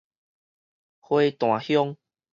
[1.01, 1.97] 花壇鄉